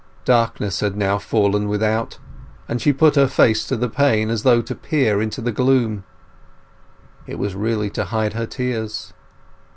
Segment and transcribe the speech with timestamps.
[0.25, 2.17] Darkness had now fallen without,
[2.65, 6.05] but she put her face to the pane as though to peer into the gloom.
[7.27, 9.13] It was really to hide her tears.